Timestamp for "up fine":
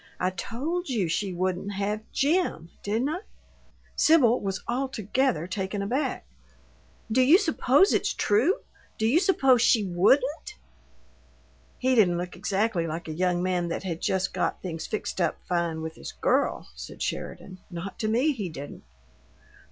15.21-15.83